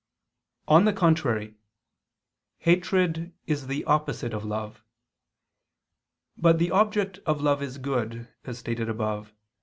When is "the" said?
0.85-0.93, 3.67-3.83, 6.57-6.71